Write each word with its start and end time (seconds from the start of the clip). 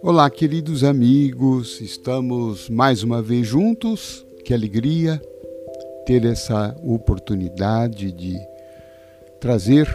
Olá, 0.00 0.30
queridos 0.30 0.84
amigos, 0.84 1.80
estamos 1.80 2.68
mais 2.68 3.02
uma 3.02 3.20
vez 3.20 3.48
juntos. 3.48 4.24
Que 4.44 4.54
alegria 4.54 5.20
ter 6.06 6.24
essa 6.24 6.76
oportunidade 6.84 8.12
de 8.12 8.38
trazer 9.40 9.88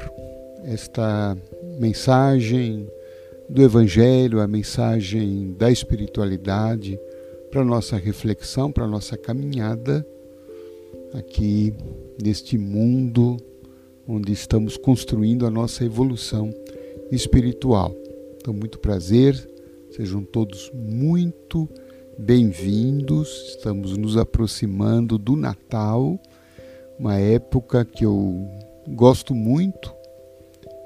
esta 0.66 1.38
mensagem 1.80 2.86
do 3.48 3.62
Evangelho, 3.62 4.42
a 4.42 4.48
mensagem 4.48 5.54
da 5.58 5.72
espiritualidade 5.72 7.00
para 7.50 7.64
nossa 7.64 7.96
reflexão, 7.96 8.72
para 8.72 8.86
nossa 8.86 9.16
caminhada 9.16 10.06
aqui 11.14 11.74
neste 12.22 12.58
mundo 12.58 13.38
onde 14.06 14.34
estamos 14.34 14.76
construindo 14.76 15.46
a 15.46 15.50
nossa 15.50 15.86
evolução 15.86 16.54
espiritual. 17.10 17.96
Então, 18.38 18.54
muito 18.54 18.78
prazer 18.80 19.53
Sejam 19.96 20.24
todos 20.24 20.72
muito 20.74 21.70
bem-vindos. 22.18 23.50
Estamos 23.50 23.96
nos 23.96 24.18
aproximando 24.18 25.20
do 25.20 25.36
Natal, 25.36 26.20
uma 26.98 27.20
época 27.20 27.86
que 27.86 28.04
eu 28.04 28.44
gosto 28.88 29.36
muito, 29.36 29.94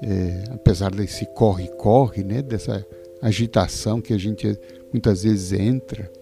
é, 0.02 0.44
apesar 0.50 0.94
desse 0.94 1.24
corre-corre, 1.24 2.22
né, 2.22 2.42
dessa 2.42 2.86
agitação 3.22 3.98
que 3.98 4.12
a 4.12 4.18
gente 4.18 4.60
muitas 4.92 5.22
vezes 5.22 5.58
entra, 5.58 6.12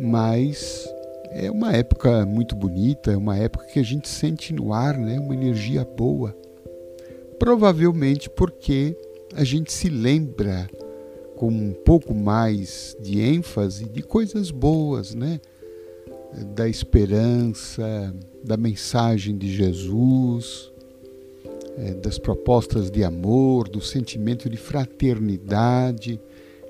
mas 0.00 0.88
é 1.30 1.50
uma 1.50 1.74
época 1.74 2.24
muito 2.24 2.56
bonita, 2.56 3.12
é 3.12 3.18
uma 3.18 3.36
época 3.36 3.66
que 3.66 3.78
a 3.78 3.84
gente 3.84 4.08
sente 4.08 4.54
no 4.54 4.72
ar 4.72 4.96
né, 4.96 5.20
uma 5.20 5.34
energia 5.34 5.84
boa. 5.84 6.34
Provavelmente 7.38 8.30
porque 8.30 8.96
a 9.34 9.44
gente 9.44 9.70
se 9.70 9.90
lembra 9.90 10.66
com 11.38 11.48
um 11.48 11.72
pouco 11.72 12.12
mais 12.12 12.96
de 13.00 13.20
ênfase 13.20 13.84
de 13.84 14.02
coisas 14.02 14.50
boas, 14.50 15.14
né? 15.14 15.40
Da 16.56 16.68
esperança, 16.68 18.12
da 18.44 18.56
mensagem 18.56 19.38
de 19.38 19.48
Jesus, 19.54 20.72
é, 21.78 21.94
das 21.94 22.18
propostas 22.18 22.90
de 22.90 23.04
amor, 23.04 23.68
do 23.68 23.80
sentimento 23.80 24.50
de 24.50 24.56
fraternidade. 24.56 26.20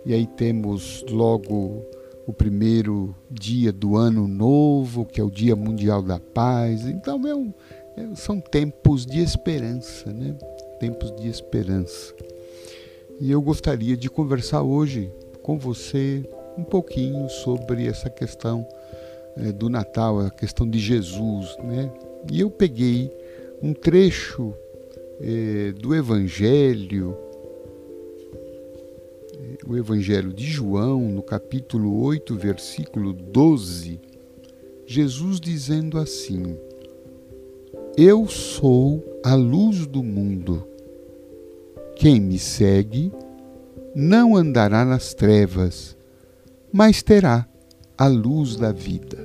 E 0.05 0.13
aí 0.13 0.27
temos 0.27 1.03
logo 1.09 1.83
o 2.27 2.33
primeiro 2.33 3.15
dia 3.31 3.73
do 3.73 3.97
ano 3.97 4.29
novo, 4.29 5.07
que 5.07 5.19
é 5.19 5.25
o 5.25 5.31
Dia 5.31 5.57
Mundial 5.57 6.03
da 6.03 6.21
Paz. 6.21 6.87
Então 6.87 7.27
é 7.27 7.35
um, 7.35 7.55
é, 7.97 8.15
são 8.15 8.39
tempos 8.39 9.07
de 9.07 9.19
esperança, 9.21 10.13
né? 10.13 10.37
Tempos 10.79 11.11
de 11.17 11.27
esperança. 11.27 12.15
E 13.21 13.33
eu 13.33 13.43
gostaria 13.43 13.97
de 13.97 14.09
conversar 14.09 14.63
hoje 14.63 15.13
com 15.43 15.59
você 15.59 16.23
um 16.57 16.63
pouquinho 16.63 17.29
sobre 17.29 17.87
essa 17.87 18.09
questão 18.09 18.65
é, 19.37 19.51
do 19.51 19.69
Natal, 19.69 20.21
a 20.21 20.31
questão 20.31 20.69
de 20.69 20.79
Jesus, 20.79 21.57
né? 21.65 21.93
E 22.31 22.41
eu 22.41 22.49
peguei 22.49 23.11
um 23.61 23.73
trecho 23.73 24.55
é, 25.21 25.73
do 25.73 25.97
Evangelho, 25.97 27.17
é, 29.35 29.67
o 29.67 29.77
Evangelho 29.77 30.33
de 30.33 30.47
João, 30.47 31.01
no 31.09 31.23
capítulo 31.23 32.01
8, 32.05 32.37
versículo 32.37 33.13
12, 33.13 34.01
Jesus 34.87 35.41
dizendo 35.41 35.99
assim: 35.99 36.57
Eu 37.97 38.29
sou 38.29 39.21
a 39.25 39.35
luz 39.35 39.87
do 39.87 40.05
mundo. 40.05 40.65
Quem 41.99 42.21
me 42.21 42.39
segue 42.39 43.13
não 43.93 44.37
andará 44.37 44.85
nas 44.85 45.15
trevas, 45.15 45.97
mas 46.73 47.03
terá 47.03 47.45
a 47.97 48.07
luz 48.07 48.55
da 48.55 48.71
vida. 48.71 49.19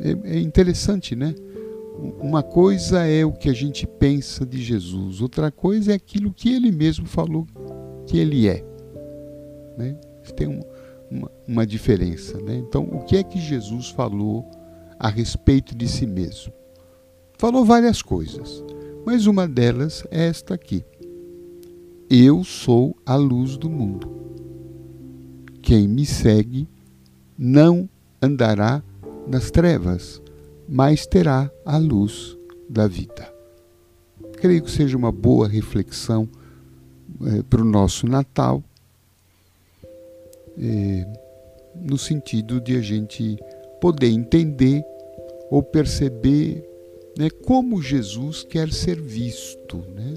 É, 0.00 0.36
é, 0.36 0.40
interessante, 0.40 1.14
né? 1.14 1.34
Uma 2.18 2.42
coisa 2.42 3.06
é 3.06 3.22
o 3.26 3.32
que 3.32 3.50
a 3.50 3.52
gente 3.52 3.86
pensa 3.86 4.46
de 4.46 4.62
Jesus, 4.62 5.20
outra 5.20 5.50
coisa 5.50 5.92
é 5.92 5.94
aquilo 5.94 6.32
que 6.32 6.54
ele 6.54 6.72
mesmo 6.72 7.06
falou 7.06 7.46
que 8.06 8.16
ele 8.16 8.48
é. 8.48 8.64
Né? 9.76 9.94
Tem 10.34 10.48
um, 10.48 10.62
uma, 11.10 11.30
uma 11.46 11.66
diferença. 11.66 12.40
Né? 12.40 12.56
Então, 12.56 12.84
o 12.84 13.04
que 13.04 13.18
é 13.18 13.22
que 13.22 13.38
Jesus 13.38 13.90
falou 13.90 14.50
a 14.98 15.08
respeito 15.08 15.76
de 15.76 15.86
si 15.86 16.06
mesmo? 16.06 16.54
Falou 17.36 17.66
várias 17.66 18.00
coisas 18.00 18.64
mas 19.04 19.26
uma 19.26 19.48
delas 19.48 20.04
é 20.10 20.26
esta 20.26 20.54
aqui. 20.54 20.84
Eu 22.08 22.44
sou 22.44 22.96
a 23.06 23.16
luz 23.16 23.56
do 23.56 23.70
mundo. 23.70 24.10
Quem 25.62 25.88
me 25.88 26.04
segue 26.04 26.68
não 27.38 27.88
andará 28.20 28.82
nas 29.26 29.50
trevas, 29.50 30.20
mas 30.68 31.06
terá 31.06 31.50
a 31.64 31.76
luz 31.78 32.36
da 32.68 32.86
vida. 32.86 33.32
Creio 34.36 34.62
que 34.62 34.70
seja 34.70 34.96
uma 34.96 35.12
boa 35.12 35.48
reflexão 35.48 36.28
é, 37.26 37.42
para 37.42 37.62
o 37.62 37.64
nosso 37.64 38.06
Natal, 38.06 38.62
é, 40.58 41.06
no 41.74 41.96
sentido 41.96 42.60
de 42.60 42.76
a 42.76 42.80
gente 42.80 43.38
poder 43.80 44.08
entender 44.08 44.84
ou 45.50 45.62
perceber 45.62 46.71
né, 47.16 47.28
como 47.30 47.82
Jesus 47.82 48.42
quer 48.42 48.72
ser 48.72 49.00
visto. 49.00 49.78
Né? 49.94 50.14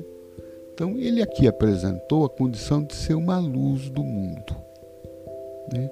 Então, 0.74 0.98
ele 0.98 1.22
aqui 1.22 1.48
apresentou 1.48 2.26
a 2.26 2.30
condição 2.30 2.84
de 2.84 2.96
ser 2.96 3.16
uma 3.16 3.40
luz 3.40 3.90
do 3.90 4.04
mundo. 4.04 4.56
Né? 5.72 5.90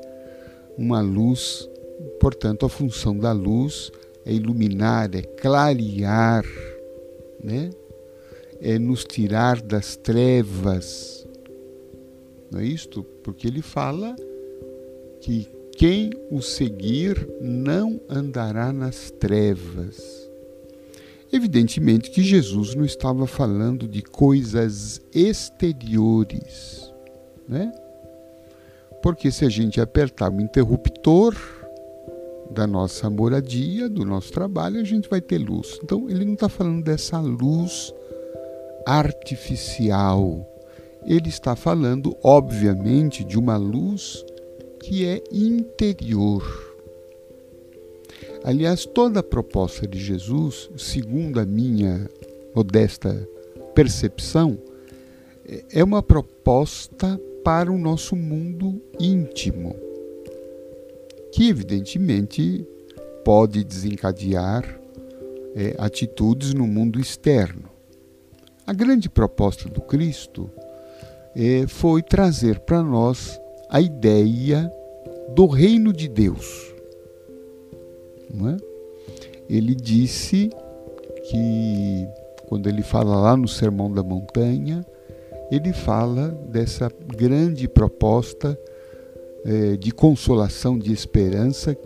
Uma 0.78 1.02
luz, 1.02 1.70
portanto, 2.20 2.66
a 2.66 2.70
função 2.70 3.18
da 3.18 3.32
luz 3.32 3.92
é 4.26 4.34
iluminar, 4.34 5.14
é 5.16 5.22
clarear, 5.22 6.46
né? 7.44 7.70
é 8.62 8.80
nos 8.80 9.04
tirar 9.04 9.62
das 9.62 9.96
trevas. 9.96 11.28
Não 12.52 12.60
é 12.60 12.66
isto? 12.66 13.04
Porque 13.24 13.48
ele 13.48 13.62
fala 13.62 14.16
que 15.20 15.48
quem 15.76 16.12
o 16.30 16.42
seguir 16.42 17.28
não 17.42 18.00
andará 18.10 18.72
nas 18.72 19.12
trevas 19.12 20.23
Evidentemente 21.34 22.12
que 22.12 22.22
Jesus 22.22 22.76
não 22.76 22.86
estava 22.86 23.26
falando 23.26 23.88
de 23.88 24.04
coisas 24.04 25.02
exteriores, 25.12 26.94
né? 27.50 27.74
Porque 29.02 29.32
se 29.32 29.44
a 29.44 29.50
gente 29.50 29.82
apertar 29.82 30.32
o 30.32 30.40
interruptor 30.40 31.36
da 32.52 32.68
nossa 32.68 33.10
moradia, 33.10 33.90
do 33.90 34.06
nosso 34.06 34.32
trabalho, 34.32 34.80
a 34.80 34.84
gente 34.84 35.10
vai 35.10 35.20
ter 35.20 35.40
luz. 35.40 35.80
Então, 35.84 36.08
ele 36.08 36.24
não 36.24 36.36
está 36.36 36.48
falando 36.48 36.84
dessa 36.84 37.20
luz 37.20 37.92
artificial. 38.86 40.48
Ele 41.04 41.30
está 41.30 41.56
falando, 41.56 42.16
obviamente, 42.24 43.24
de 43.24 43.40
uma 43.40 43.58
luz 43.58 44.24
que 44.84 45.04
é 45.08 45.24
interior 45.32 46.73
Aliás, 48.44 48.86
toda 48.86 49.22
a 49.22 49.24
proposta 49.24 49.88
de 49.88 49.98
Jesus, 49.98 50.70
segundo 50.76 51.40
a 51.40 51.46
minha 51.46 52.10
modesta 52.54 53.26
percepção, 53.74 54.58
é 55.72 55.82
uma 55.82 56.04
proposta 56.04 57.18
para 57.42 57.72
o 57.72 57.78
nosso 57.78 58.18
mundo 58.18 58.82
íntimo, 59.00 59.74
que 61.32 61.48
evidentemente 61.48 62.68
pode 63.24 63.64
desencadear 63.64 64.78
é, 65.56 65.76
atitudes 65.78 66.54
no 66.54 66.68
mundo 66.68 67.00
externo. 67.00 67.70
A 68.68 68.74
grande 68.74 69.10
proposta 69.10 69.70
do 69.70 69.80
Cristo 69.80 70.50
é, 71.34 71.66
foi 71.66 72.02
trazer 72.02 72.60
para 72.60 72.84
nós 72.84 73.40
a 73.70 73.80
ideia 73.80 74.70
do 75.34 75.46
reino 75.46 75.94
de 75.94 76.10
Deus 76.10 76.73
não 78.34 78.50
é? 78.50 78.58
Ele 79.50 79.76
disse 79.76 80.50
que, 81.30 82.08
quando 82.48 82.68
ele 82.68 82.82
fala 82.82 83.16
lá 83.16 83.38
no 83.38 83.48
Sermão 83.48 83.92
da 83.92 84.02
Montanha, 84.02 84.86
ele 85.52 85.74
fala 85.74 86.30
dessa 86.50 86.92
grande 87.16 87.68
proposta 87.68 88.58
é, 89.46 89.76
de 89.76 89.92
consolação, 89.92 90.78
de 90.78 90.92
esperança. 90.92 91.78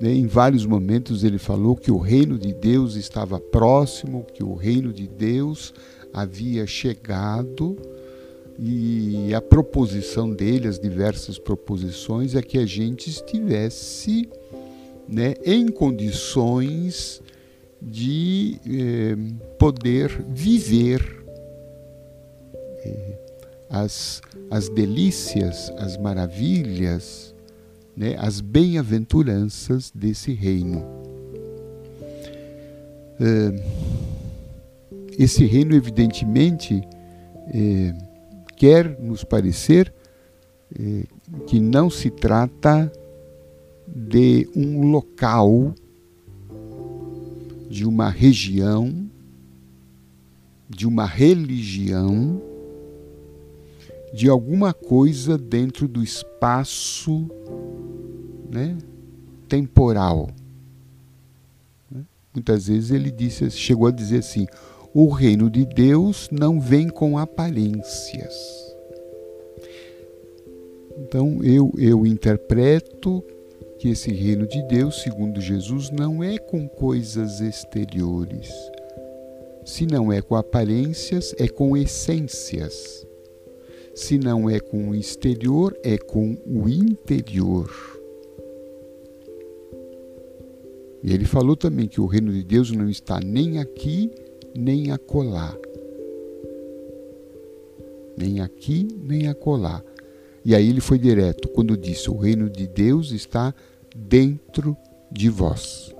Né? 0.00 0.12
Em 0.12 0.26
vários 0.26 0.66
momentos 0.66 1.22
ele 1.22 1.38
falou 1.38 1.76
que 1.76 1.90
o 1.90 1.98
reino 1.98 2.38
de 2.38 2.52
Deus 2.52 2.96
estava 2.96 3.38
próximo, 3.38 4.26
que 4.32 4.42
o 4.42 4.54
reino 4.54 4.92
de 4.92 5.06
Deus 5.06 5.72
havia 6.12 6.66
chegado 6.66 7.76
e 8.58 9.34
a 9.34 9.40
proposição 9.40 10.30
dele, 10.30 10.68
as 10.68 10.78
diversas 10.78 11.38
proposições, 11.38 12.34
é 12.34 12.42
que 12.42 12.58
a 12.58 12.64
gente 12.64 13.10
estivesse 13.10 14.28
né, 15.08 15.34
em 15.44 15.68
condições 15.68 17.22
de 17.80 18.58
eh, 18.66 19.16
poder 19.58 20.24
viver 20.30 21.24
eh, 22.84 23.18
as, 23.68 24.22
as 24.50 24.68
delícias, 24.68 25.70
as 25.76 25.96
maravilhas, 25.96 27.34
né, 27.96 28.16
as 28.18 28.40
bem-aventuranças 28.40 29.90
desse 29.94 30.32
reino. 30.32 30.84
Esse 35.16 35.46
reino, 35.46 35.72
evidentemente, 35.72 36.82
quer 38.56 38.98
nos 39.00 39.22
parecer 39.22 39.94
que 41.46 41.60
não 41.60 41.88
se 41.88 42.10
trata 42.10 42.90
de 43.94 44.48
um 44.56 44.90
local, 44.90 45.74
de 47.68 47.86
uma 47.86 48.08
região, 48.08 49.08
de 50.68 50.86
uma 50.86 51.06
religião, 51.06 52.42
de 54.12 54.28
alguma 54.28 54.74
coisa 54.74 55.38
dentro 55.38 55.86
do 55.86 56.02
espaço 56.02 57.28
né, 58.50 58.76
temporal. 59.48 60.28
Muitas 62.34 62.66
vezes 62.66 62.90
ele 62.90 63.12
disse, 63.12 63.48
chegou 63.50 63.86
a 63.86 63.92
dizer 63.92 64.18
assim: 64.18 64.46
o 64.92 65.08
reino 65.08 65.48
de 65.48 65.64
Deus 65.64 66.28
não 66.32 66.60
vem 66.60 66.88
com 66.88 67.16
aparências. 67.16 68.34
Então 70.98 71.42
eu, 71.42 71.72
eu 71.76 72.04
interpreto 72.06 73.22
que 73.84 73.90
esse 73.90 74.10
reino 74.10 74.46
de 74.46 74.62
Deus, 74.62 75.02
segundo 75.02 75.42
Jesus, 75.42 75.90
não 75.90 76.24
é 76.24 76.38
com 76.38 76.66
coisas 76.66 77.42
exteriores. 77.42 78.50
Se 79.62 79.84
não 79.84 80.10
é 80.10 80.22
com 80.22 80.36
aparências, 80.36 81.34
é 81.38 81.46
com 81.46 81.76
essências. 81.76 83.06
Se 83.94 84.16
não 84.16 84.48
é 84.48 84.58
com 84.58 84.88
o 84.88 84.94
exterior, 84.94 85.78
é 85.84 85.98
com 85.98 86.34
o 86.46 86.66
interior. 86.66 87.70
E 91.02 91.12
ele 91.12 91.26
falou 91.26 91.54
também 91.54 91.86
que 91.86 92.00
o 92.00 92.06
reino 92.06 92.32
de 92.32 92.42
Deus 92.42 92.70
não 92.70 92.88
está 92.88 93.20
nem 93.20 93.58
aqui, 93.58 94.10
nem 94.56 94.92
acolá. 94.92 95.54
Nem 98.16 98.40
aqui, 98.40 98.88
nem 99.02 99.28
acolá. 99.28 99.84
E 100.42 100.54
aí 100.54 100.70
ele 100.70 100.80
foi 100.80 100.98
direto 100.98 101.48
quando 101.48 101.76
disse: 101.76 102.10
O 102.10 102.16
reino 102.16 102.48
de 102.48 102.66
Deus 102.66 103.12
está 103.12 103.54
dentro 103.94 104.76
de 105.10 105.28
vós, 105.28 105.94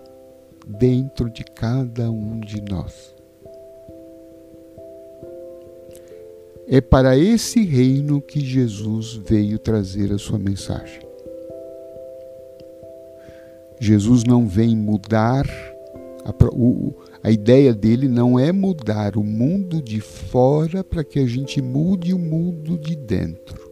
dentro 0.66 1.30
de 1.30 1.44
cada 1.44 2.10
um 2.10 2.40
de 2.40 2.60
nós. 2.60 3.14
É 6.66 6.80
para 6.80 7.16
esse 7.16 7.62
reino 7.62 8.20
que 8.20 8.40
Jesus 8.40 9.14
veio 9.14 9.58
trazer 9.58 10.12
a 10.12 10.18
sua 10.18 10.38
mensagem. 10.38 11.00
Jesus 13.78 14.24
não 14.24 14.48
vem 14.48 14.74
mudar, 14.74 15.46
a, 16.24 16.32
o, 16.52 16.94
a 17.22 17.30
ideia 17.30 17.74
dele 17.74 18.08
não 18.08 18.38
é 18.38 18.50
mudar 18.50 19.16
o 19.16 19.22
mundo 19.22 19.82
de 19.82 20.00
fora 20.00 20.82
para 20.82 21.04
que 21.04 21.18
a 21.18 21.26
gente 21.26 21.60
mude 21.60 22.14
o 22.14 22.18
mundo 22.18 22.78
de 22.78 22.96
dentro. 22.96 23.70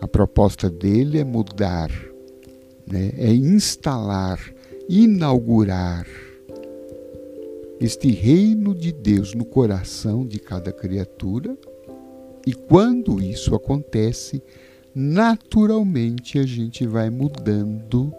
A 0.00 0.08
proposta 0.08 0.70
dele 0.70 1.18
é 1.18 1.24
mudar, 1.24 1.90
né? 2.90 3.12
é 3.16 3.32
instalar, 3.32 4.38
inaugurar 4.88 6.06
este 7.80 8.10
reino 8.10 8.74
de 8.74 8.92
Deus 8.92 9.34
no 9.34 9.44
coração 9.44 10.26
de 10.26 10.38
cada 10.38 10.72
criatura. 10.72 11.56
E 12.46 12.52
quando 12.52 13.22
isso 13.22 13.54
acontece, 13.54 14.42
naturalmente 14.94 16.38
a 16.38 16.46
gente 16.46 16.86
vai 16.86 17.10
mudando 17.10 18.12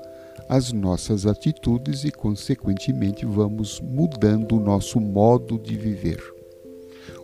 as 0.47 0.71
nossas 0.71 1.25
atitudes 1.25 2.03
e, 2.03 2.11
consequentemente, 2.11 3.25
vamos 3.25 3.81
mudando 3.81 4.55
o 4.55 4.59
nosso 4.59 4.99
modo 4.99 5.57
de 5.57 5.75
viver, 5.75 6.21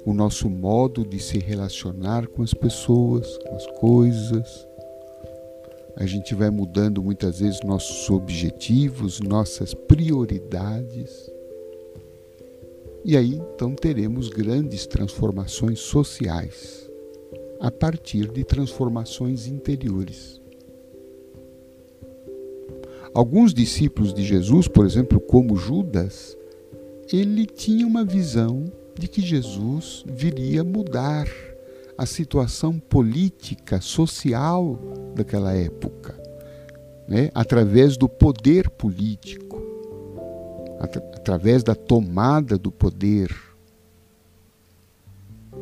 o 0.05 0.13
nosso 0.13 0.49
modo 0.49 1.05
de 1.05 1.19
se 1.19 1.37
relacionar 1.37 2.27
com 2.27 2.41
as 2.41 2.53
pessoas, 2.53 3.37
com 3.37 3.55
as 3.55 3.67
coisas. 3.79 4.67
A 5.95 6.05
gente 6.05 6.33
vai 6.33 6.49
mudando 6.49 7.01
muitas 7.01 7.39
vezes 7.39 7.59
nossos 7.63 8.09
objetivos, 8.09 9.19
nossas 9.19 9.73
prioridades. 9.73 11.29
E 13.03 13.17
aí 13.17 13.33
então 13.33 13.73
teremos 13.73 14.29
grandes 14.29 14.85
transformações 14.85 15.79
sociais 15.79 16.89
a 17.59 17.69
partir 17.69 18.31
de 18.31 18.43
transformações 18.43 19.47
interiores. 19.47 20.41
Alguns 23.13 23.53
discípulos 23.53 24.13
de 24.13 24.23
Jesus, 24.23 24.67
por 24.67 24.85
exemplo, 24.85 25.19
como 25.19 25.57
Judas, 25.57 26.37
ele 27.11 27.45
tinha 27.45 27.85
uma 27.85 28.05
visão 28.05 28.63
de 28.97 29.07
que 29.07 29.21
Jesus 29.21 30.03
viria 30.07 30.63
mudar 30.63 31.27
a 32.01 32.05
situação 32.07 32.79
política, 32.79 33.79
social 33.79 34.79
daquela 35.13 35.53
época, 35.53 36.19
né? 37.07 37.29
através 37.35 37.95
do 37.95 38.09
poder 38.09 38.71
político, 38.71 39.61
at 40.79 40.97
através 40.97 41.61
da 41.61 41.75
tomada 41.75 42.57
do 42.57 42.71
poder 42.71 43.31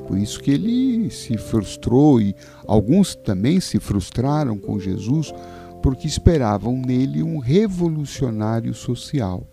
por 0.07 0.17
isso 0.17 0.39
que 0.39 0.51
ele 0.51 1.09
se 1.09 1.37
frustrou 1.37 2.21
e 2.21 2.33
alguns 2.65 3.15
também 3.15 3.59
se 3.59 3.77
frustraram 3.77 4.57
com 4.57 4.79
Jesus 4.79 5.33
porque 5.83 6.07
esperavam 6.07 6.77
nele 6.77 7.21
um 7.21 7.39
revolucionário 7.39 8.73
social. 8.73 9.45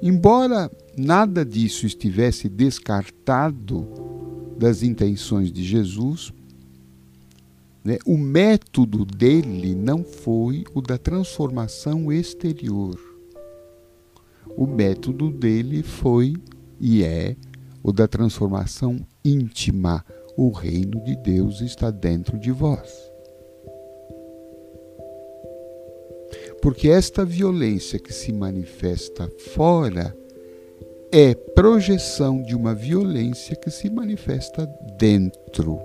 Embora 0.00 0.70
nada 0.96 1.44
disso 1.44 1.84
estivesse 1.84 2.48
descartado 2.48 3.99
das 4.60 4.82
intenções 4.82 5.50
de 5.50 5.64
Jesus, 5.64 6.34
né, 7.82 7.96
o 8.04 8.18
método 8.18 9.06
dele 9.06 9.74
não 9.74 10.04
foi 10.04 10.64
o 10.74 10.82
da 10.82 10.98
transformação 10.98 12.12
exterior. 12.12 13.00
O 14.54 14.66
método 14.66 15.30
dele 15.30 15.82
foi 15.82 16.34
e 16.78 17.02
é 17.02 17.36
o 17.82 17.90
da 17.90 18.06
transformação 18.06 19.00
íntima. 19.24 20.04
O 20.36 20.50
reino 20.50 21.02
de 21.04 21.16
Deus 21.16 21.62
está 21.62 21.90
dentro 21.90 22.38
de 22.38 22.50
vós. 22.50 22.92
Porque 26.60 26.90
esta 26.90 27.24
violência 27.24 27.98
que 27.98 28.12
se 28.12 28.30
manifesta 28.30 29.26
fora 29.54 30.14
é 31.12 31.34
projeção 31.34 32.42
de 32.42 32.54
uma 32.54 32.74
violência 32.74 33.56
que 33.56 33.70
se 33.70 33.90
manifesta 33.90 34.66
dentro. 34.98 35.80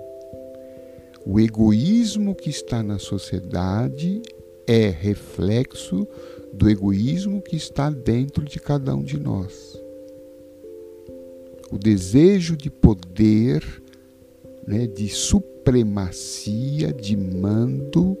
O 1.24 1.40
egoísmo 1.40 2.34
que 2.34 2.50
está 2.50 2.82
na 2.82 2.98
sociedade 2.98 4.22
é 4.66 4.88
reflexo 4.88 6.06
do 6.52 6.68
egoísmo 6.70 7.42
que 7.42 7.56
está 7.56 7.90
dentro 7.90 8.44
de 8.44 8.60
cada 8.60 8.94
um 8.94 9.02
de 9.02 9.18
nós 9.18 9.76
o 11.70 11.78
desejo 11.78 12.56
de 12.56 12.70
poder, 12.70 13.62
né, 14.66 14.86
de 14.86 15.08
supremacia, 15.08 16.92
de 16.92 17.16
mando, 17.16 18.16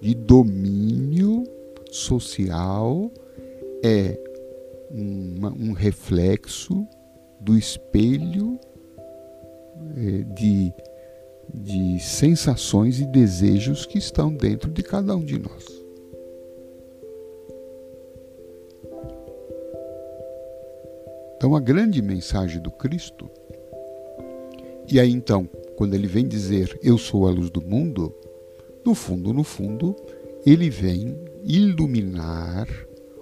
de 0.00 0.14
domínio 0.14 1.44
social 1.90 3.10
é 3.82 4.18
uma, 4.90 5.52
um 5.52 5.72
reflexo 5.72 6.86
do 7.40 7.56
espelho 7.56 8.58
é, 9.96 10.22
de, 10.34 10.72
de 11.52 12.00
sensações 12.00 13.00
e 13.00 13.06
desejos 13.06 13.86
que 13.86 13.98
estão 13.98 14.32
dentro 14.34 14.70
de 14.70 14.82
cada 14.82 15.14
um 15.14 15.24
de 15.24 15.38
nós. 15.38 15.84
Então, 21.36 21.54
a 21.54 21.60
grande 21.60 22.00
mensagem 22.00 22.60
do 22.60 22.70
Cristo, 22.70 23.30
e 24.90 24.98
aí 24.98 25.10
então, 25.10 25.46
quando 25.76 25.94
ele 25.94 26.06
vem 26.06 26.26
dizer 26.26 26.78
eu 26.82 26.96
sou 26.96 27.26
a 27.26 27.30
luz 27.30 27.50
do 27.50 27.60
mundo, 27.60 28.14
no 28.84 28.94
fundo, 28.94 29.32
no 29.32 29.44
fundo, 29.44 29.94
ele 30.46 30.70
vem 30.70 31.18
iluminar 31.42 32.66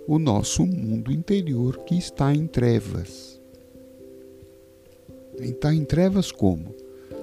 o 0.06 0.18
nosso 0.18 0.66
mundo 0.66 1.12
interior 1.12 1.78
que 1.84 1.96
está 1.96 2.34
em 2.34 2.46
trevas. 2.46 3.40
Está 5.38 5.74
em 5.74 5.84
trevas 5.84 6.30
como? 6.30 6.74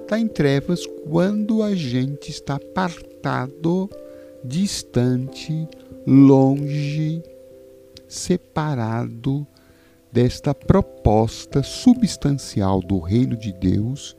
Está 0.02 0.20
em 0.20 0.28
trevas 0.28 0.86
quando 1.08 1.62
a 1.62 1.76
gente 1.76 2.32
está 2.32 2.56
apartado, 2.56 3.90
distante, 4.44 5.68
longe, 6.08 7.22
separado 8.08 9.46
desta 10.12 10.56
proposta 10.56 11.62
substancial 11.62 12.82
do 12.82 12.98
reino 13.00 13.38
de 13.38 13.54
Deus, 13.54 14.16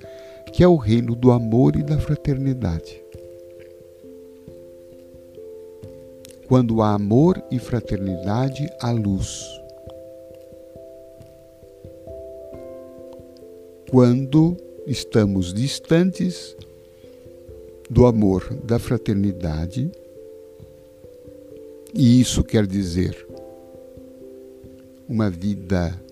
que 0.52 0.62
é 0.62 0.69
o 0.69 0.76
reino 0.76 1.17
do 1.17 1.33
amor 1.33 1.75
e 1.75 1.83
da 1.83 1.99
fraternidade. 1.99 3.00
Quando 6.50 6.83
há 6.83 6.95
amor 6.95 7.40
e 7.49 7.61
fraternidade, 7.61 8.69
há 8.80 8.90
luz. 8.90 9.47
Quando 13.88 14.57
estamos 14.85 15.54
distantes 15.54 16.57
do 17.88 18.04
amor, 18.04 18.52
da 18.64 18.80
fraternidade, 18.80 19.92
e 21.95 22.21
isso 22.21 22.42
quer 22.42 22.66
dizer 22.66 23.25
uma 25.09 25.30
vida 25.30 26.02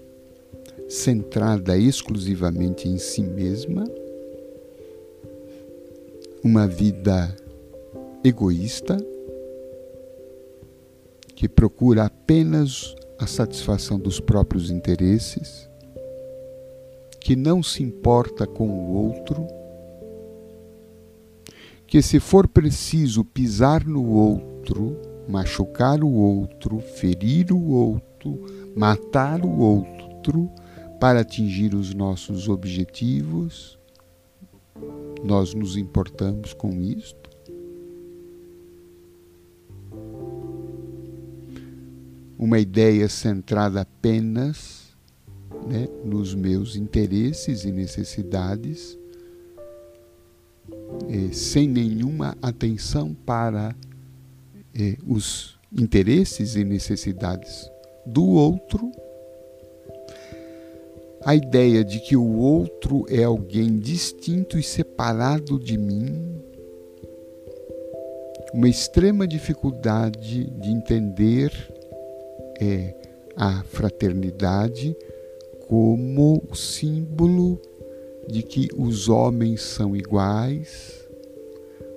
centrada 0.88 1.76
exclusivamente 1.76 2.88
em 2.88 2.96
si 2.96 3.22
mesma, 3.22 3.90
uma 6.44 6.68
vida 6.68 7.34
egoísta, 8.22 8.96
que 11.38 11.48
procura 11.48 12.06
apenas 12.06 12.96
a 13.16 13.24
satisfação 13.24 13.96
dos 13.96 14.18
próprios 14.18 14.72
interesses, 14.72 15.70
que 17.20 17.36
não 17.36 17.62
se 17.62 17.80
importa 17.80 18.44
com 18.44 18.68
o 18.68 18.92
outro, 18.92 19.46
que 21.86 22.02
se 22.02 22.18
for 22.18 22.48
preciso 22.48 23.24
pisar 23.24 23.86
no 23.86 24.04
outro, 24.10 25.00
machucar 25.28 26.02
o 26.02 26.10
outro, 26.10 26.80
ferir 26.80 27.52
o 27.52 27.68
outro, 27.68 28.44
matar 28.74 29.44
o 29.44 29.60
outro 29.60 30.50
para 30.98 31.20
atingir 31.20 31.72
os 31.72 31.94
nossos 31.94 32.48
objetivos, 32.48 33.78
nós 35.22 35.54
nos 35.54 35.76
importamos 35.76 36.52
com 36.52 36.82
isto? 36.82 37.30
Uma 42.48 42.58
ideia 42.58 43.10
centrada 43.10 43.82
apenas 43.82 44.96
né, 45.66 45.86
nos 46.02 46.34
meus 46.34 46.76
interesses 46.76 47.64
e 47.64 47.70
necessidades, 47.70 48.98
eh, 51.10 51.30
sem 51.30 51.68
nenhuma 51.68 52.34
atenção 52.40 53.12
para 53.12 53.76
eh, 54.74 54.96
os 55.06 55.58
interesses 55.70 56.56
e 56.56 56.64
necessidades 56.64 57.70
do 58.06 58.26
outro, 58.26 58.90
a 61.26 61.36
ideia 61.36 61.84
de 61.84 62.00
que 62.00 62.16
o 62.16 62.38
outro 62.38 63.04
é 63.10 63.24
alguém 63.24 63.78
distinto 63.78 64.58
e 64.58 64.62
separado 64.62 65.58
de 65.58 65.76
mim, 65.76 66.40
uma 68.54 68.70
extrema 68.70 69.28
dificuldade 69.28 70.44
de 70.44 70.70
entender 70.70 71.76
é 72.60 72.94
a 73.36 73.62
fraternidade 73.62 74.96
como 75.68 76.42
símbolo 76.54 77.60
de 78.28 78.42
que 78.42 78.68
os 78.76 79.08
homens 79.08 79.62
são 79.62 79.94
iguais, 79.94 81.06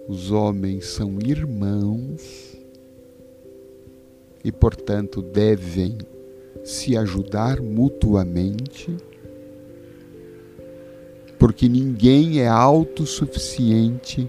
os 0.07 0.31
homens 0.31 0.87
são 0.87 1.19
irmãos 1.19 2.57
e, 4.43 4.51
portanto, 4.51 5.21
devem 5.21 5.97
se 6.63 6.95
ajudar 6.97 7.61
mutuamente, 7.61 8.95
porque 11.39 11.67
ninguém 11.67 12.39
é 12.39 12.47
autossuficiente 12.47 14.27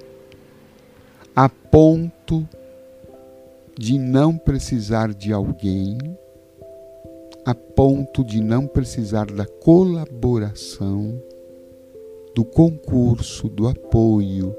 a 1.35 1.49
ponto 1.49 2.47
de 3.79 3.99
não 3.99 4.37
precisar 4.37 5.13
de 5.13 5.33
alguém, 5.33 5.99
a 7.45 7.55
ponto 7.55 8.25
de 8.25 8.41
não 8.41 8.67
precisar 8.67 9.27
da 9.27 9.45
colaboração, 9.45 11.21
do 12.35 12.45
concurso, 12.45 13.49
do 13.49 13.67
apoio 13.67 14.55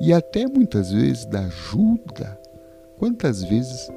e 0.00 0.12
até 0.12 0.46
muitas 0.46 0.92
vezes 0.92 1.24
da 1.26 1.46
ajuda. 1.46 2.38
Quantas 2.98 3.42
vezes 3.42 3.90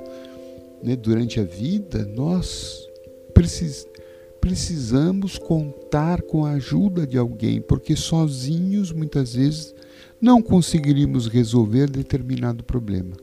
né, 0.81 0.95
durante 0.95 1.39
a 1.39 1.43
vida, 1.43 2.05
nós 2.05 2.87
precis, 3.33 3.85
precisamos 4.39 5.37
contar 5.37 6.21
com 6.21 6.45
a 6.45 6.51
ajuda 6.51 7.05
de 7.05 7.17
alguém, 7.17 7.61
porque 7.61 7.95
sozinhos 7.95 8.91
muitas 8.91 9.35
vezes 9.35 9.73
não 10.19 10.41
conseguiríamos 10.41 11.27
resolver 11.27 11.89
determinado 11.89 12.63
problema. 12.63 13.15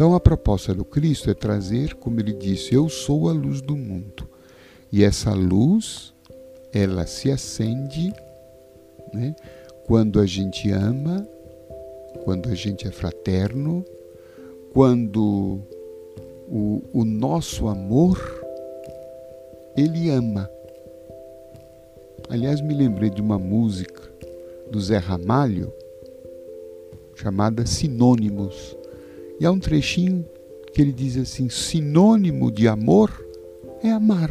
Então 0.00 0.14
a 0.14 0.18
proposta 0.18 0.72
do 0.72 0.82
Cristo 0.82 1.28
é 1.28 1.34
trazer, 1.34 1.92
como 1.92 2.18
ele 2.18 2.32
disse, 2.32 2.72
eu 2.74 2.88
sou 2.88 3.28
a 3.28 3.32
luz 3.32 3.60
do 3.60 3.76
mundo. 3.76 4.26
E 4.90 5.04
essa 5.04 5.34
luz, 5.34 6.14
ela 6.72 7.06
se 7.06 7.30
acende, 7.30 8.10
né? 9.12 9.36
quando 9.86 10.18
a 10.18 10.24
gente 10.24 10.70
ama, 10.70 11.28
quando 12.24 12.48
a 12.48 12.54
gente 12.54 12.88
é 12.88 12.90
fraterno, 12.90 13.84
quando 14.72 15.60
o, 16.48 16.82
o 16.94 17.04
nosso 17.04 17.68
amor, 17.68 18.18
ele 19.76 20.08
ama. 20.08 20.48
Aliás, 22.30 22.62
me 22.62 22.72
lembrei 22.72 23.10
de 23.10 23.20
uma 23.20 23.38
música 23.38 24.10
do 24.70 24.80
Zé 24.80 24.96
Ramalho 24.96 25.70
chamada 27.14 27.66
Sinônimos. 27.66 28.79
E 29.40 29.46
há 29.46 29.50
um 29.50 29.58
trechinho 29.58 30.28
que 30.74 30.82
ele 30.82 30.92
diz 30.92 31.16
assim: 31.16 31.48
sinônimo 31.48 32.52
de 32.52 32.68
amor 32.68 33.10
é 33.82 33.90
amar. 33.90 34.30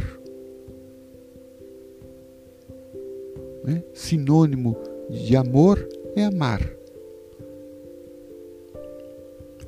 Né? 3.64 3.82
Sinônimo 3.92 4.76
de 5.10 5.36
amor 5.36 5.86
é 6.14 6.24
amar. 6.24 6.62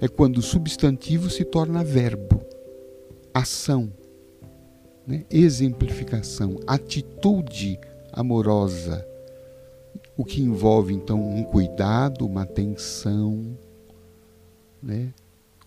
É 0.01 0.07
quando 0.07 0.39
o 0.39 0.43
substantivo 0.43 1.29
se 1.29 1.45
torna 1.45 1.83
verbo, 1.85 2.41
ação, 3.35 3.93
né? 5.07 5.25
exemplificação, 5.31 6.59
atitude 6.67 7.79
amorosa, 8.13 9.07
o 10.17 10.25
que 10.25 10.41
envolve 10.41 10.93
então 10.93 11.21
um 11.21 11.45
cuidado, 11.45 12.27
uma 12.27 12.43
atenção, 12.43 13.57
né? 14.83 15.13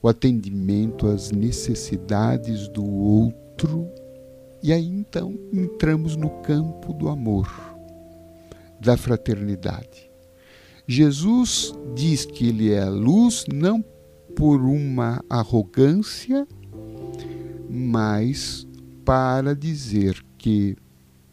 O 0.05 0.07
atendimento 0.07 1.07
às 1.07 1.31
necessidades 1.31 2.67
do 2.67 2.85
outro. 2.85 3.89
E 4.61 4.71
aí 4.71 4.85
então 4.85 5.33
entramos 5.51 6.15
no 6.15 6.29
campo 6.43 6.93
do 6.93 7.09
amor 7.09 7.49
da 8.79 8.95
fraternidade. 8.95 10.07
Jesus 10.87 11.73
diz 11.95 12.23
que 12.23 12.49
ele 12.49 12.71
é 12.71 12.83
a 12.83 12.89
luz 12.89 13.45
não 13.51 13.83
por 14.35 14.61
uma 14.61 15.25
arrogância, 15.27 16.47
mas 17.67 18.67
para 19.03 19.55
dizer 19.55 20.23
que 20.37 20.75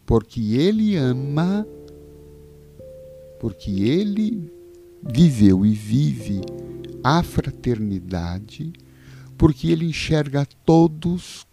porque 0.07 0.55
ele 0.55 0.97
ama, 0.97 1.67
porque 3.39 3.71
ele 3.83 4.51
viveu 5.03 5.67
e 5.67 5.73
vive 5.73 6.41
a 7.03 7.23
fraternidade, 7.23 8.73
porque 9.37 9.71
ele 9.71 9.87
enxerga 9.87 10.47
todos 10.65 11.47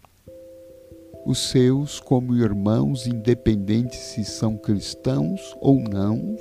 os 1.26 1.50
seus 1.50 2.00
como 2.00 2.36
irmãos, 2.36 3.06
independente 3.06 3.96
se 3.96 4.24
são 4.24 4.56
cristãos 4.56 5.40
ou 5.60 5.80
não. 5.80 6.36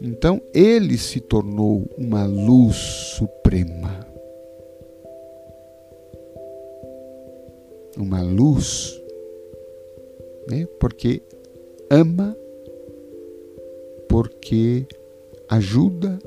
Então 0.00 0.40
ele 0.54 0.96
se 0.96 1.20
tornou 1.20 1.88
uma 1.98 2.24
luz 2.24 2.76
suprema. 2.76 4.06
Uma 7.96 8.22
luz, 8.22 8.96
né? 10.48 10.66
porque 10.78 11.20
ama, 11.90 12.36
porque 14.08 14.86
ajuda, 15.48 16.18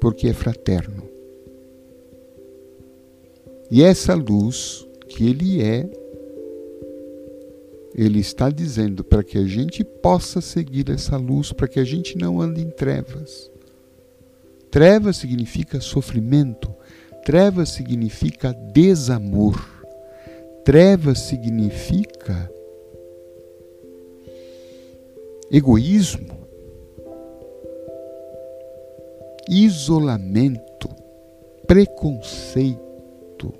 porque 0.00 0.28
é 0.28 0.32
fraterno. 0.32 1.08
E 3.70 3.82
essa 3.82 4.14
luz 4.14 4.86
que 5.08 5.28
ele 5.28 5.62
é, 5.62 5.88
ele 7.94 8.20
está 8.20 8.50
dizendo 8.50 9.04
para 9.04 9.22
que 9.22 9.38
a 9.38 9.46
gente 9.46 9.84
possa 9.84 10.40
seguir 10.40 10.90
essa 10.90 11.16
luz, 11.16 11.52
para 11.52 11.68
que 11.68 11.78
a 11.78 11.84
gente 11.84 12.16
não 12.16 12.40
ande 12.40 12.60
em 12.60 12.70
trevas. 12.70 13.50
Treva 14.70 15.12
significa 15.12 15.80
sofrimento, 15.80 16.72
treva 17.24 17.66
significa 17.66 18.52
desamor, 18.72 19.58
treva 20.64 21.14
significa 21.14 22.50
egoísmo, 25.50 26.39
isolamento, 29.50 30.88
preconceito, 31.66 33.52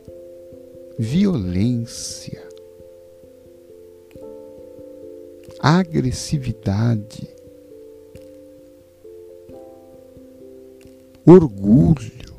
violência, 0.97 2.41
agressividade, 5.59 7.29
orgulho. 11.27 12.31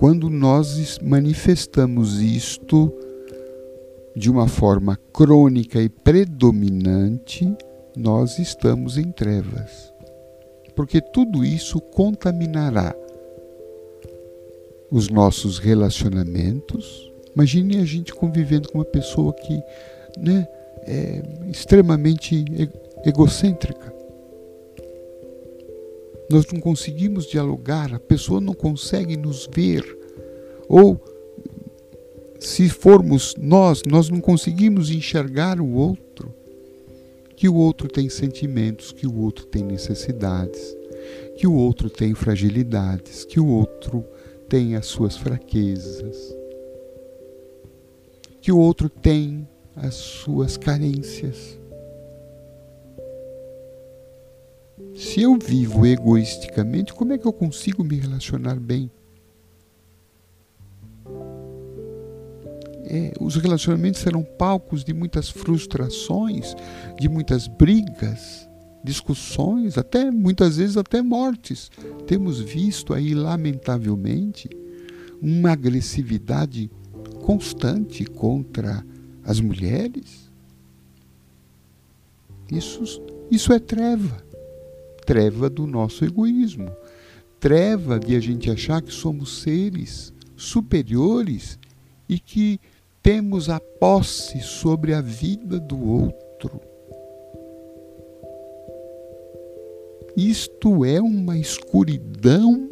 Quando 0.00 0.28
nós 0.28 0.98
manifestamos 0.98 2.20
isto 2.20 2.92
de 4.14 4.30
uma 4.30 4.46
forma 4.46 4.96
crônica 5.12 5.80
e 5.80 5.88
predominante, 5.88 7.54
nós 7.96 8.38
estamos 8.38 8.98
em 8.98 9.10
trevas. 9.10 9.92
Porque 10.74 11.00
tudo 11.00 11.44
isso 11.44 11.80
contaminará 11.80 12.94
os 14.90 15.08
nossos 15.08 15.58
relacionamentos. 15.58 17.10
Imagine 17.34 17.78
a 17.78 17.84
gente 17.84 18.14
convivendo 18.14 18.68
com 18.70 18.78
uma 18.78 18.84
pessoa 18.84 19.32
que 19.32 19.62
né, 20.18 20.46
é 20.86 21.22
extremamente 21.50 22.44
egocêntrica. 23.04 23.92
Nós 26.30 26.46
não 26.52 26.60
conseguimos 26.60 27.26
dialogar, 27.26 27.94
a 27.94 27.98
pessoa 27.98 28.40
não 28.40 28.54
consegue 28.54 29.16
nos 29.16 29.48
ver. 29.52 29.84
Ou 30.68 30.98
se 32.42 32.68
formos 32.68 33.34
nós, 33.38 33.82
nós 33.86 34.10
não 34.10 34.20
conseguimos 34.20 34.90
enxergar 34.90 35.60
o 35.60 35.72
outro, 35.74 36.34
que 37.36 37.48
o 37.48 37.54
outro 37.54 37.88
tem 37.88 38.08
sentimentos, 38.08 38.92
que 38.92 39.06
o 39.06 39.16
outro 39.16 39.46
tem 39.46 39.62
necessidades, 39.62 40.76
que 41.36 41.46
o 41.46 41.54
outro 41.54 41.88
tem 41.88 42.14
fragilidades, 42.14 43.24
que 43.24 43.38
o 43.38 43.46
outro 43.46 44.04
tem 44.48 44.74
as 44.74 44.86
suas 44.86 45.16
fraquezas, 45.16 46.36
que 48.40 48.50
o 48.50 48.58
outro 48.58 48.88
tem 48.88 49.48
as 49.76 49.94
suas 49.94 50.56
carências. 50.56 51.58
Se 54.96 55.22
eu 55.22 55.38
vivo 55.38 55.86
egoisticamente, 55.86 56.92
como 56.92 57.12
é 57.12 57.18
que 57.18 57.26
eu 57.26 57.32
consigo 57.32 57.84
me 57.84 57.96
relacionar 57.96 58.58
bem? 58.58 58.90
É, 62.92 63.10
os 63.18 63.36
relacionamentos 63.36 64.02
serão 64.02 64.22
palcos 64.22 64.84
de 64.84 64.92
muitas 64.92 65.30
frustrações, 65.30 66.54
de 67.00 67.08
muitas 67.08 67.48
brigas, 67.48 68.46
discussões, 68.84 69.78
até 69.78 70.10
muitas 70.10 70.58
vezes 70.58 70.76
até 70.76 71.00
mortes. 71.00 71.70
Temos 72.06 72.38
visto 72.38 72.92
aí, 72.92 73.14
lamentavelmente, 73.14 74.50
uma 75.22 75.52
agressividade 75.52 76.70
constante 77.24 78.04
contra 78.04 78.84
as 79.24 79.40
mulheres. 79.40 80.30
Isso, 82.50 83.02
isso 83.30 83.54
é 83.54 83.58
treva. 83.58 84.22
Treva 85.06 85.48
do 85.48 85.66
nosso 85.66 86.04
egoísmo. 86.04 86.70
Treva 87.40 87.98
de 87.98 88.14
a 88.14 88.20
gente 88.20 88.50
achar 88.50 88.82
que 88.82 88.92
somos 88.92 89.40
seres 89.40 90.12
superiores 90.36 91.58
e 92.06 92.18
que 92.18 92.60
temos 93.02 93.48
a 93.48 93.58
posse 93.58 94.40
sobre 94.40 94.94
a 94.94 95.00
vida 95.00 95.58
do 95.58 95.90
outro. 95.90 96.60
Isto 100.16 100.84
é 100.84 101.00
uma 101.00 101.36
escuridão 101.36 102.68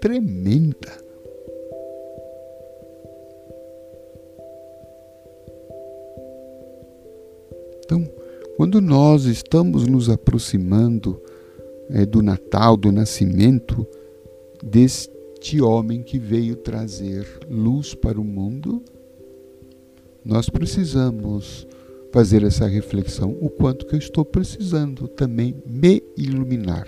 tremenda. 0.00 0.90
Então, 7.84 8.04
quando 8.56 8.80
nós 8.80 9.24
estamos 9.24 9.86
nos 9.86 10.10
aproximando 10.10 11.22
é, 11.90 12.04
do 12.04 12.22
Natal, 12.22 12.76
do 12.76 12.90
nascimento 12.90 13.86
deste 14.62 15.60
homem 15.60 16.02
que 16.02 16.18
veio 16.18 16.56
trazer 16.56 17.26
luz 17.48 17.94
para 17.94 18.20
o 18.20 18.24
mundo, 18.24 18.82
nós 20.28 20.50
precisamos 20.50 21.66
fazer 22.12 22.42
essa 22.42 22.66
reflexão, 22.66 23.34
o 23.40 23.48
quanto 23.48 23.86
que 23.86 23.94
eu 23.94 23.98
estou 23.98 24.26
precisando 24.26 25.08
também 25.08 25.56
me 25.64 26.02
iluminar. 26.18 26.86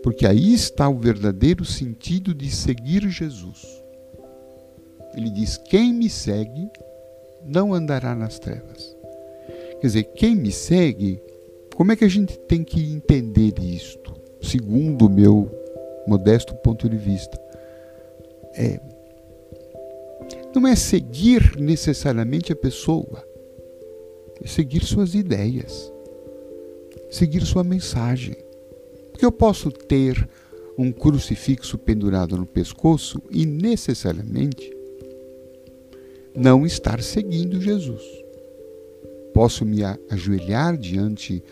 Porque 0.00 0.28
aí 0.28 0.54
está 0.54 0.88
o 0.88 0.96
verdadeiro 0.96 1.64
sentido 1.64 2.32
de 2.32 2.48
seguir 2.48 3.08
Jesus. 3.08 3.82
Ele 5.16 5.28
diz: 5.28 5.56
Quem 5.56 5.92
me 5.92 6.08
segue 6.08 6.70
não 7.44 7.74
andará 7.74 8.14
nas 8.14 8.38
trevas. 8.38 8.96
Quer 9.80 9.86
dizer, 9.88 10.04
quem 10.14 10.36
me 10.36 10.52
segue, 10.52 11.20
como 11.74 11.90
é 11.90 11.96
que 11.96 12.04
a 12.04 12.08
gente 12.08 12.38
tem 12.38 12.62
que 12.62 12.80
entender 12.92 13.54
isto, 13.58 14.14
segundo 14.40 15.06
o 15.06 15.10
meu 15.10 15.50
modesto 16.06 16.54
ponto 16.54 16.88
de 16.88 16.96
vista? 16.96 17.36
É, 18.54 18.80
não 20.54 20.66
é 20.66 20.76
seguir 20.76 21.56
necessariamente 21.58 22.52
a 22.52 22.56
pessoa, 22.56 23.26
é 24.42 24.46
seguir 24.46 24.84
suas 24.84 25.14
ideias, 25.14 25.92
seguir 27.10 27.44
sua 27.44 27.64
mensagem. 27.64 28.36
Porque 29.10 29.24
eu 29.24 29.32
posso 29.32 29.70
ter 29.70 30.28
um 30.78 30.90
crucifixo 30.92 31.78
pendurado 31.78 32.36
no 32.36 32.46
pescoço 32.46 33.20
e 33.30 33.46
necessariamente 33.46 34.74
não 36.36 36.66
estar 36.66 37.00
seguindo 37.02 37.60
Jesus. 37.60 38.02
Posso 39.32 39.64
me 39.64 39.80
ajoelhar 40.10 40.76
diante 40.76 41.42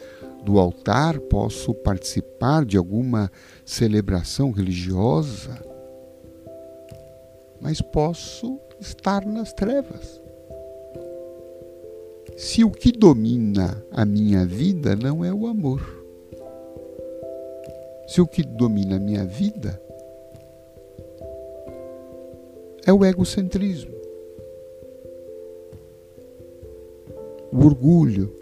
do 0.45 0.59
altar, 0.59 1.19
posso 1.21 1.73
participar 1.73 2.65
de 2.65 2.77
alguma 2.77 3.31
celebração 3.65 4.51
religiosa, 4.51 5.72
mas 7.63 7.81
posso 7.81 8.59
estar 8.81 9.25
nas 9.25 9.53
trevas. 9.53 10.21
Se 12.37 12.65
o 12.65 12.71
que 12.71 12.91
domina 12.91 13.85
a 13.93 14.05
minha 14.05 14.45
vida 14.45 14.97
não 14.97 15.25
é 15.25 15.33
o 15.33 15.47
amor, 15.47 15.81
se 18.09 18.21
o 18.21 18.27
que 18.27 18.43
domina 18.43 18.97
a 18.97 18.99
minha 18.99 19.25
vida 19.25 19.81
é 22.85 22.93
o 22.93 23.05
egocentrismo, 23.05 23.95
o 27.53 27.65
orgulho, 27.65 28.35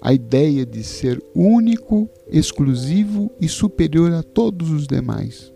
a 0.00 0.12
ideia 0.12 0.64
de 0.64 0.84
ser 0.84 1.20
único, 1.34 2.08
exclusivo 2.28 3.32
e 3.40 3.48
superior 3.48 4.12
a 4.12 4.22
todos 4.22 4.70
os 4.70 4.86
demais. 4.86 5.52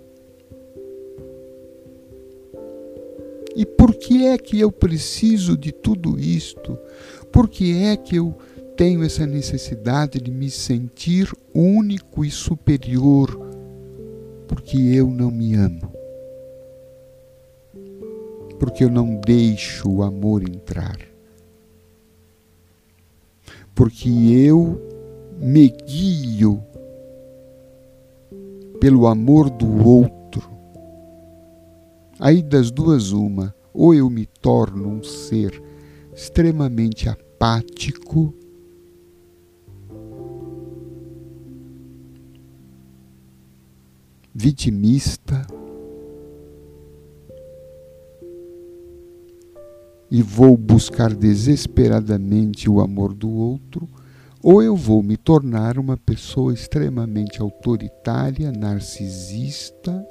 E 3.54 3.64
por 3.64 3.94
que 3.94 4.26
é 4.26 4.36
que 4.36 4.58
eu 4.58 4.72
preciso 4.72 5.56
de 5.56 5.70
tudo 5.70 6.18
isto? 6.18 6.76
Por 7.30 7.48
que 7.48 7.84
é 7.84 7.96
que 7.96 8.16
eu 8.16 8.36
tenho 8.76 9.04
essa 9.04 9.26
necessidade 9.26 10.20
de 10.20 10.30
me 10.30 10.50
sentir 10.50 11.32
único 11.54 12.24
e 12.24 12.30
superior? 12.30 13.30
Porque 14.48 14.76
eu 14.76 15.08
não 15.08 15.30
me 15.30 15.54
amo. 15.54 15.92
Porque 18.58 18.82
eu 18.84 18.90
não 18.90 19.20
deixo 19.20 19.88
o 19.88 20.02
amor 20.02 20.42
entrar. 20.42 20.98
Porque 23.74 24.08
eu 24.08 24.80
me 25.38 25.68
guio 25.68 26.62
pelo 28.80 29.06
amor 29.06 29.48
do 29.50 29.86
outro 29.88 30.23
Aí 32.24 32.42
das 32.42 32.70
duas, 32.70 33.12
uma, 33.12 33.54
ou 33.74 33.94
eu 33.94 34.08
me 34.08 34.24
torno 34.24 34.88
um 34.88 35.02
ser 35.02 35.62
extremamente 36.10 37.06
apático, 37.06 38.32
vitimista, 44.34 45.46
e 50.10 50.22
vou 50.22 50.56
buscar 50.56 51.14
desesperadamente 51.14 52.70
o 52.70 52.80
amor 52.80 53.12
do 53.12 53.30
outro, 53.30 53.86
ou 54.42 54.62
eu 54.62 54.74
vou 54.74 55.02
me 55.02 55.18
tornar 55.18 55.76
uma 55.76 55.98
pessoa 55.98 56.54
extremamente 56.54 57.42
autoritária, 57.42 58.50
narcisista, 58.50 60.02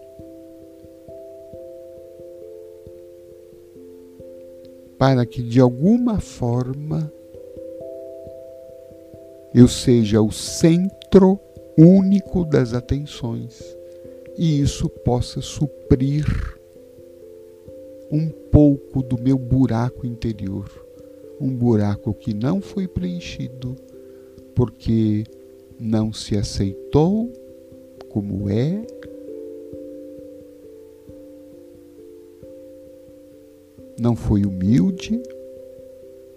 para 5.04 5.26
que 5.26 5.44
de 5.44 5.60
alguma 5.60 6.22
forma 6.22 7.12
eu 9.54 9.68
seja 9.68 10.22
o 10.22 10.32
centro 10.32 11.38
único 11.78 12.46
das 12.46 12.74
atenções 12.74 13.62
e 14.38 14.62
isso 14.62 14.88
possa 14.88 15.42
suprir 15.42 16.26
um 18.10 18.30
pouco 18.50 19.04
do 19.04 19.22
meu 19.22 19.38
buraco 19.38 20.08
interior, 20.08 20.70
um 21.38 21.54
buraco 21.54 22.14
que 22.14 22.34
não 22.34 22.62
foi 22.62 22.88
preenchido 22.88 23.76
porque 24.56 25.26
não 25.78 26.14
se 26.14 26.38
aceitou 26.38 27.30
como 28.08 28.50
é. 28.50 28.88
Não 34.00 34.16
foi 34.16 34.46
humilde 34.46 35.22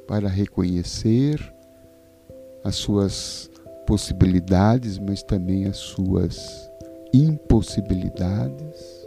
para 0.06 0.28
reconhecer 0.28 1.40
as 2.62 2.76
suas 2.76 3.50
possibilidades, 3.86 4.98
mas 4.98 5.22
também 5.22 5.66
as 5.66 5.76
suas 5.76 6.70
impossibilidades. 7.14 9.06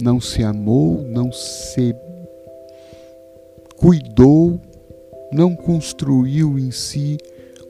Não 0.00 0.20
se 0.20 0.44
amou, 0.44 1.02
não 1.02 1.32
se 1.32 1.94
cuidou, 3.76 4.60
não 5.32 5.54
construiu 5.54 6.58
em 6.58 6.70
si 6.70 7.16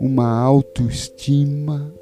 uma 0.01 0.41
autoestima 0.41 1.93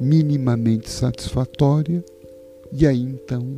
minimamente 0.00 0.90
satisfatória, 0.90 2.04
e 2.74 2.86
aí 2.86 3.02
então 3.02 3.54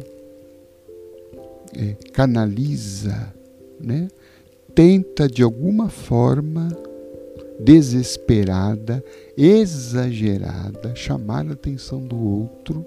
é, 1.75 1.95
canaliza 2.13 3.35
né, 3.81 4.09
tenta 4.75 5.27
de 5.27 5.43
alguma 5.43 5.89
forma 5.89 6.69
desesperada, 7.59 9.03
exagerada, 9.37 10.95
chamar 10.95 11.47
a 11.49 11.53
atenção 11.53 12.01
do 12.01 12.17
outro 12.17 12.85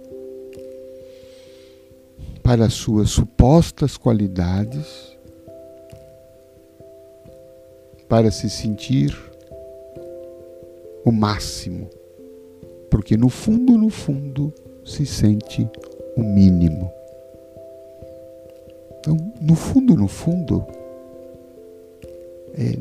para 2.43 2.69
suas 2.69 3.09
supostas 3.09 3.97
qualidades, 3.97 5.17
para 8.07 8.31
se 8.31 8.49
sentir 8.49 9.15
o 11.03 11.11
máximo, 11.11 11.89
porque 12.89 13.17
no 13.17 13.29
fundo, 13.29 13.77
no 13.77 13.89
fundo, 13.89 14.53
se 14.83 15.05
sente 15.05 15.67
o 16.19 16.23
mínimo. 16.23 16.91
Então, 18.99 19.17
no 19.41 19.55
fundo, 19.55 19.95
no 19.95 20.07
fundo, 20.07 20.65
é, 22.53 22.77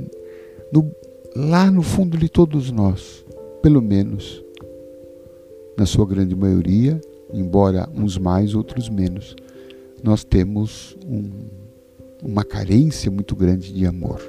no, 0.73 0.91
lá 1.35 1.71
no 1.71 1.83
fundo 1.83 2.17
de 2.19 2.29
todos 2.29 2.71
nós, 2.71 3.25
pelo 3.63 3.81
menos, 3.81 4.45
na 5.77 5.87
sua 5.87 6.07
grande 6.07 6.35
maioria, 6.35 7.01
embora 7.33 7.89
uns 7.95 8.19
mais, 8.19 8.55
outros 8.55 8.89
menos, 8.89 9.37
nós 10.03 10.25
temos 10.25 10.97
um, 11.07 11.31
uma 12.23 12.45
carência 12.45 13.11
muito 13.11 13.37
grande 13.37 13.73
de 13.73 13.87
amor. 13.87 14.21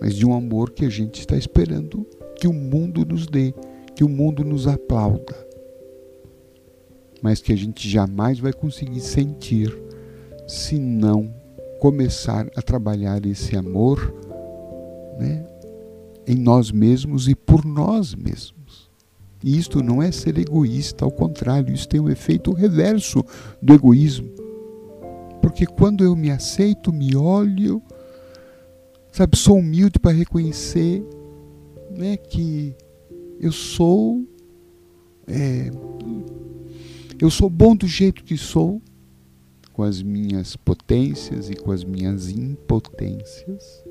Mas 0.00 0.14
de 0.14 0.26
um 0.26 0.34
amor 0.34 0.70
que 0.70 0.84
a 0.84 0.88
gente 0.88 1.20
está 1.20 1.36
esperando 1.36 2.04
que 2.36 2.48
o 2.48 2.52
mundo 2.52 3.04
nos 3.04 3.26
dê, 3.26 3.54
que 3.94 4.02
o 4.02 4.08
mundo 4.08 4.44
nos 4.44 4.66
aplauda. 4.66 5.53
Mas 7.24 7.40
que 7.40 7.54
a 7.54 7.56
gente 7.56 7.88
jamais 7.88 8.38
vai 8.38 8.52
conseguir 8.52 9.00
sentir 9.00 9.74
se 10.46 10.78
não 10.78 11.34
começar 11.80 12.46
a 12.54 12.60
trabalhar 12.60 13.24
esse 13.24 13.56
amor 13.56 14.14
né, 15.18 15.42
em 16.26 16.36
nós 16.36 16.70
mesmos 16.70 17.26
e 17.26 17.34
por 17.34 17.64
nós 17.64 18.14
mesmos. 18.14 18.90
E 19.42 19.56
isto 19.56 19.82
não 19.82 20.02
é 20.02 20.12
ser 20.12 20.36
egoísta, 20.36 21.06
ao 21.06 21.10
contrário, 21.10 21.72
isso 21.72 21.88
tem 21.88 21.98
um 21.98 22.10
efeito 22.10 22.52
reverso 22.52 23.24
do 23.62 23.72
egoísmo. 23.72 24.28
Porque 25.40 25.64
quando 25.64 26.04
eu 26.04 26.14
me 26.14 26.30
aceito, 26.30 26.92
me 26.92 27.16
olho, 27.16 27.80
sabe, 29.10 29.34
sou 29.38 29.56
humilde 29.56 29.98
para 29.98 30.12
reconhecer 30.12 31.02
né, 31.90 32.18
que 32.18 32.76
eu 33.40 33.50
sou, 33.50 34.22
é, 35.26 35.70
eu 37.20 37.30
sou 37.30 37.48
bom 37.48 37.76
do 37.76 37.86
jeito 37.86 38.24
que 38.24 38.36
sou, 38.36 38.82
com 39.72 39.82
as 39.82 40.00
minhas 40.02 40.54
potências 40.54 41.50
e 41.50 41.54
com 41.54 41.72
as 41.72 41.82
minhas 41.82 42.28
impotências. 42.28 43.84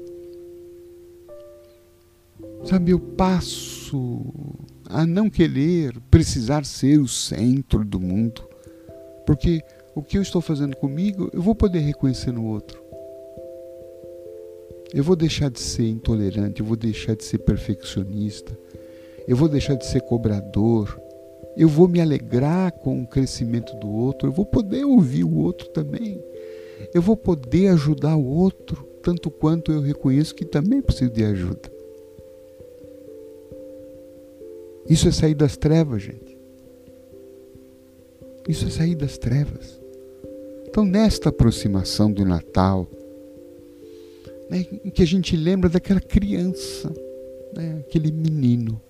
Sabe, 2.63 2.91
eu 2.91 2.99
passo 2.99 4.23
a 4.86 5.05
não 5.05 5.29
querer 5.29 5.99
precisar 6.09 6.65
ser 6.65 6.99
o 6.99 7.07
centro 7.07 7.83
do 7.83 7.99
mundo, 7.99 8.47
porque 9.25 9.62
o 9.93 10.01
que 10.01 10.17
eu 10.17 10.21
estou 10.21 10.41
fazendo 10.41 10.75
comigo, 10.77 11.29
eu 11.33 11.41
vou 11.41 11.53
poder 11.53 11.79
reconhecer 11.79 12.31
no 12.31 12.45
outro. 12.45 12.81
Eu 14.93 15.03
vou 15.03 15.15
deixar 15.15 15.49
de 15.49 15.59
ser 15.59 15.89
intolerante, 15.89 16.62
eu 16.62 16.65
vou 16.65 16.77
deixar 16.77 17.15
de 17.15 17.23
ser 17.23 17.39
perfeccionista, 17.39 18.57
eu 19.27 19.36
vou 19.36 19.49
deixar 19.49 19.75
de 19.75 19.86
ser 19.86 20.01
cobrador, 20.01 20.97
eu 21.55 21.67
vou 21.67 21.87
me 21.87 22.01
alegrar 22.01 22.71
com 22.71 23.01
o 23.01 23.07
crescimento 23.07 23.75
do 23.75 23.89
outro, 23.89 24.27
eu 24.27 24.31
vou 24.31 24.45
poder 24.45 24.85
ouvir 24.85 25.23
o 25.23 25.35
outro 25.35 25.67
também, 25.69 26.21
eu 26.93 27.01
vou 27.01 27.15
poder 27.15 27.67
ajudar 27.69 28.15
o 28.15 28.25
outro, 28.25 28.83
tanto 29.01 29.29
quanto 29.29 29.71
eu 29.71 29.81
reconheço 29.81 30.35
que 30.35 30.45
também 30.45 30.81
preciso 30.81 31.11
de 31.11 31.23
ajuda. 31.23 31.71
Isso 34.89 35.07
é 35.07 35.11
sair 35.11 35.35
das 35.35 35.55
trevas, 35.55 36.01
gente. 36.01 36.37
Isso 38.47 38.67
é 38.67 38.69
sair 38.69 38.95
das 38.95 39.17
trevas. 39.17 39.81
Então, 40.67 40.83
nesta 40.83 41.29
aproximação 41.29 42.11
do 42.11 42.25
Natal, 42.25 42.87
né, 44.49 44.65
em 44.83 44.89
que 44.89 45.01
a 45.01 45.05
gente 45.05 45.37
lembra 45.37 45.69
daquela 45.69 46.01
criança, 46.01 46.91
né, 47.55 47.83
aquele 47.87 48.11
menino, 48.11 48.81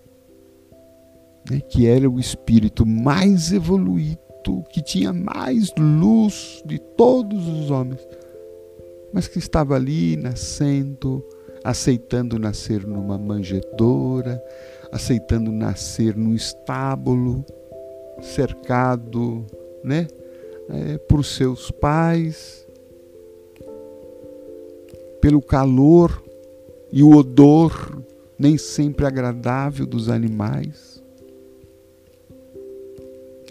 né, 1.50 1.60
que 1.60 1.88
era 1.88 2.10
o 2.10 2.20
espírito 2.20 2.86
mais 2.86 3.52
evoluído, 3.52 4.20
que 4.70 4.82
tinha 4.82 5.14
mais 5.14 5.74
luz 5.78 6.62
de 6.66 6.80
todos 6.80 7.48
os 7.48 7.72
homens, 7.72 8.06
mas 9.14 9.28
que 9.28 9.40
estava 9.40 9.76
ali 9.76 10.18
nascendo, 10.18 11.24
aceitando 11.64 12.40
nascer 12.40 12.86
numa 12.86 13.18
manjedoura, 13.18 14.44
aceitando 14.92 15.52
nascer 15.52 16.16
num 16.16 16.34
estábulo, 16.34 17.46
cercado, 18.22 19.46
né, 19.84 20.08
é, 20.70 20.98
por 20.98 21.24
seus 21.24 21.72
pais, 21.72 22.68
pelo 25.22 25.42
calor 25.42 26.22
e 26.92 27.02
o 27.02 27.16
odor 27.16 28.04
nem 28.38 28.58
sempre 28.58 29.06
agradável 29.06 29.86
dos 29.86 30.10
animais. 30.10 30.93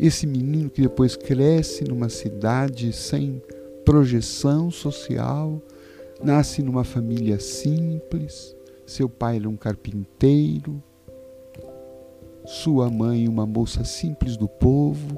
Esse 0.02 0.26
menino 0.26 0.68
que 0.68 0.82
depois 0.82 1.14
cresce 1.14 1.84
numa 1.84 2.08
cidade 2.08 2.92
sem 2.92 3.40
projeção 3.84 4.68
social, 4.68 5.62
nasce 6.20 6.60
numa 6.60 6.82
família 6.82 7.38
simples, 7.38 8.56
seu 8.84 9.08
pai 9.08 9.36
era 9.36 9.48
um 9.48 9.54
carpinteiro, 9.54 10.82
sua 12.44 12.90
mãe 12.90 13.28
uma 13.28 13.46
moça 13.46 13.84
simples 13.84 14.36
do 14.36 14.48
povo, 14.48 15.16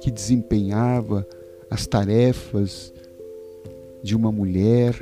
que 0.00 0.10
desempenhava 0.10 1.26
as 1.68 1.86
tarefas 1.86 2.90
de 4.02 4.16
uma 4.16 4.32
mulher 4.32 4.94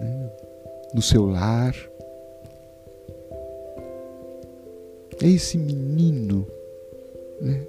né, 0.00 0.30
no 0.94 1.02
seu 1.02 1.26
lar. 1.26 1.74
É 5.22 5.28
esse 5.28 5.56
menino 5.58 6.46
né, 7.40 7.66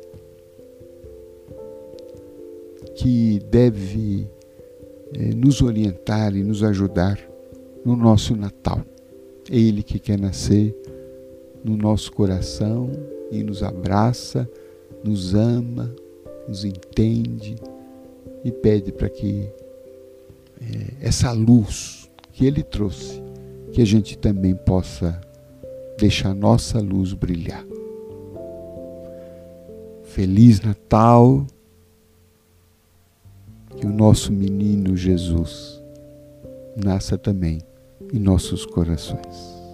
que 2.96 3.40
deve 3.50 4.28
é, 5.14 5.34
nos 5.36 5.62
orientar 5.62 6.36
e 6.36 6.44
nos 6.44 6.64
ajudar 6.64 7.20
no 7.84 7.96
nosso 7.96 8.36
Natal. 8.36 8.82
É 9.50 9.58
Ele 9.58 9.84
que 9.84 10.00
quer 10.00 10.20
nascer 10.20 10.76
no 11.64 11.78
nosso 11.78 12.12
coração 12.12 12.92
e 13.32 13.44
nos 13.44 13.64
abraça 13.64 14.48
nos 15.06 15.36
ama, 15.36 15.94
nos 16.48 16.66
entende 16.66 17.56
e 18.44 18.52
pede 18.52 18.92
para 18.92 19.08
que 19.08 19.48
é, 20.60 21.08
essa 21.08 21.32
luz 21.32 22.10
que 22.34 22.46
Ele 22.46 22.64
trouxe, 22.64 23.22
que 23.72 23.84
a 23.84 23.86
gente 23.86 24.18
também 24.18 24.56
possa 24.56 25.22
deixar 25.98 26.34
nossa 26.34 26.80
luz 26.80 27.14
brilhar. 27.14 27.66
Feliz 30.04 30.62
Natal, 30.62 31.46
que 33.78 33.86
o 33.86 33.92
nosso 33.92 34.32
menino 34.32 34.96
Jesus 34.96 35.82
nasça 36.76 37.18
também 37.18 37.62
em 38.14 38.20
nossos 38.20 38.66
corações. 38.66 39.65